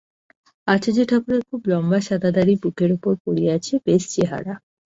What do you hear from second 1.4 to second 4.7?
খুব লম্বা সাদা দাড়ি বুকের ওপর পড়িয়াছে, বেশ চেহারা।